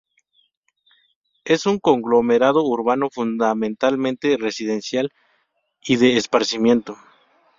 Es 1.45 1.67
un 1.67 1.77
conglomerado 1.77 2.63
urbano 2.63 3.09
fundamentalmente 3.11 4.35
residencial 4.37 5.11
y 5.83 5.97
de 5.97 6.17
esparcimiento. 6.17 6.97